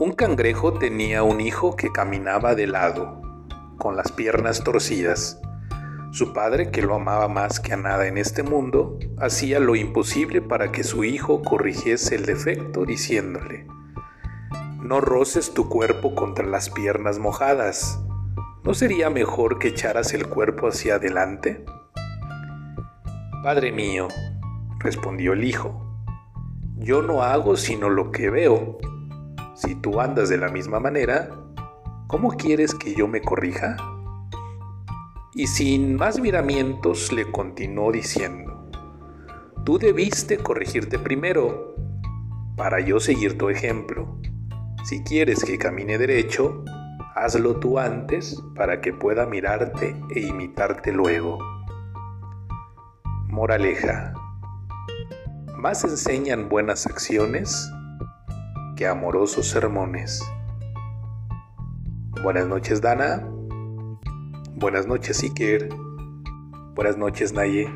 Un 0.00 0.12
cangrejo 0.12 0.74
tenía 0.74 1.24
un 1.24 1.40
hijo 1.40 1.74
que 1.74 1.90
caminaba 1.90 2.54
de 2.54 2.68
lado, 2.68 3.20
con 3.78 3.96
las 3.96 4.12
piernas 4.12 4.62
torcidas. 4.62 5.40
Su 6.12 6.32
padre, 6.32 6.70
que 6.70 6.82
lo 6.82 6.94
amaba 6.94 7.26
más 7.26 7.58
que 7.58 7.72
a 7.72 7.76
nada 7.76 8.06
en 8.06 8.16
este 8.16 8.44
mundo, 8.44 8.96
hacía 9.18 9.58
lo 9.58 9.74
imposible 9.74 10.40
para 10.40 10.70
que 10.70 10.84
su 10.84 11.02
hijo 11.02 11.42
corrigiese 11.42 12.14
el 12.14 12.26
defecto, 12.26 12.84
diciéndole, 12.84 13.66
No 14.80 15.00
roces 15.00 15.52
tu 15.52 15.68
cuerpo 15.68 16.14
contra 16.14 16.46
las 16.46 16.70
piernas 16.70 17.18
mojadas. 17.18 18.00
¿No 18.62 18.74
sería 18.74 19.10
mejor 19.10 19.58
que 19.58 19.66
echaras 19.66 20.14
el 20.14 20.28
cuerpo 20.28 20.68
hacia 20.68 20.94
adelante? 20.94 21.64
Padre 23.42 23.72
mío, 23.72 24.06
respondió 24.78 25.32
el 25.32 25.42
hijo, 25.42 25.84
yo 26.76 27.02
no 27.02 27.24
hago 27.24 27.56
sino 27.56 27.90
lo 27.90 28.12
que 28.12 28.30
veo 28.30 28.78
si 29.58 29.74
tú 29.74 30.00
andas 30.00 30.28
de 30.28 30.38
la 30.38 30.48
misma 30.48 30.78
manera, 30.78 31.30
¿cómo 32.06 32.30
quieres 32.30 32.76
que 32.76 32.94
yo 32.94 33.08
me 33.08 33.20
corrija? 33.20 33.76
Y 35.34 35.48
sin 35.48 35.96
más 35.96 36.20
miramientos 36.20 37.12
le 37.12 37.28
continuó 37.32 37.90
diciendo, 37.90 38.70
tú 39.64 39.78
debiste 39.78 40.38
corregirte 40.38 41.00
primero, 41.00 41.74
para 42.56 42.78
yo 42.78 43.00
seguir 43.00 43.36
tu 43.36 43.48
ejemplo. 43.48 44.20
Si 44.84 45.02
quieres 45.02 45.44
que 45.44 45.58
camine 45.58 45.98
derecho, 45.98 46.64
hazlo 47.16 47.58
tú 47.58 47.80
antes 47.80 48.40
para 48.54 48.80
que 48.80 48.92
pueda 48.92 49.26
mirarte 49.26 49.96
e 50.14 50.20
imitarte 50.20 50.92
luego. 50.92 51.38
Moraleja. 53.26 54.12
Más 55.56 55.82
enseñan 55.82 56.48
buenas 56.48 56.86
acciones 56.86 57.68
que 58.78 58.86
amorosos 58.86 59.48
sermones. 59.48 60.22
Buenas 62.22 62.46
noches, 62.46 62.80
Dana. 62.80 63.28
Buenas 64.54 64.86
noches, 64.86 65.24
Iker. 65.24 65.68
Buenas 66.76 66.96
noches, 66.96 67.32
Naye. 67.32 67.68